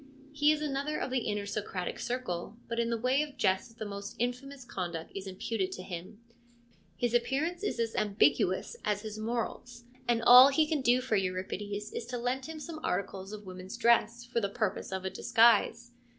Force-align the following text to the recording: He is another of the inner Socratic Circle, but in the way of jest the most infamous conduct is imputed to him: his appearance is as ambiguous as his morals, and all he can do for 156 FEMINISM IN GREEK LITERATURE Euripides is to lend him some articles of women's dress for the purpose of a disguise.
He 0.33 0.51
is 0.51 0.63
another 0.63 0.97
of 0.97 1.11
the 1.11 1.19
inner 1.27 1.45
Socratic 1.45 1.99
Circle, 1.99 2.57
but 2.67 2.79
in 2.79 2.89
the 2.89 2.97
way 2.97 3.21
of 3.21 3.37
jest 3.37 3.77
the 3.77 3.85
most 3.85 4.15
infamous 4.17 4.65
conduct 4.65 5.11
is 5.15 5.27
imputed 5.27 5.71
to 5.73 5.83
him: 5.83 6.19
his 6.97 7.13
appearance 7.13 7.61
is 7.63 7.79
as 7.79 7.95
ambiguous 7.95 8.75
as 8.83 9.03
his 9.03 9.19
morals, 9.19 9.83
and 10.07 10.23
all 10.23 10.47
he 10.47 10.65
can 10.67 10.81
do 10.81 11.01
for 11.01 11.13
156 11.13 11.13
FEMINISM 11.13 11.17
IN 11.21 11.29
GREEK 11.29 11.43
LITERATURE 11.43 11.65
Euripides 11.67 11.93
is 11.93 12.05
to 12.07 12.17
lend 12.17 12.45
him 12.47 12.59
some 12.59 12.79
articles 12.83 13.31
of 13.31 13.45
women's 13.45 13.77
dress 13.77 14.25
for 14.25 14.41
the 14.41 14.49
purpose 14.49 14.91
of 14.91 15.05
a 15.05 15.09
disguise. 15.11 15.91